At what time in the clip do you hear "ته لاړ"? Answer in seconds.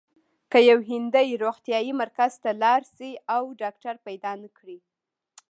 2.43-2.81